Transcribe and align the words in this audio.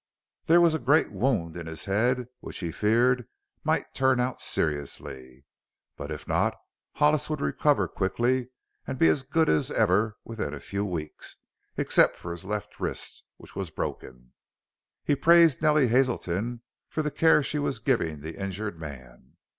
There 0.47 0.59
was 0.59 0.73
a 0.73 0.79
great 0.79 1.11
wound 1.11 1.55
in 1.55 1.67
his 1.67 1.85
head 1.85 2.25
which 2.39 2.57
he 2.57 2.71
feared 2.71 3.27
might 3.63 3.93
turn 3.93 4.19
out 4.19 4.41
seriously, 4.41 5.45
but 5.95 6.09
if 6.09 6.27
not, 6.27 6.57
Hollis 6.93 7.29
would 7.29 7.39
recover 7.39 7.87
quickly 7.87 8.49
and 8.87 8.97
be 8.97 9.07
as 9.09 9.21
good 9.21 9.47
as 9.47 9.69
ever 9.69 10.17
within 10.25 10.55
a 10.55 10.59
few 10.59 10.83
weeks 10.83 11.35
except 11.77 12.17
for 12.17 12.31
his 12.31 12.43
left 12.45 12.79
wrist 12.79 13.25
which 13.37 13.55
was 13.55 13.69
broken. 13.69 14.33
He 15.03 15.15
praised 15.15 15.61
Nellie 15.61 15.89
Hazelton 15.89 16.63
for 16.89 17.03
the 17.03 17.11
care 17.11 17.43
she 17.43 17.59
was 17.59 17.77
giving 17.77 18.21
the 18.21 18.41
injured 18.41 18.79
man. 18.79 19.37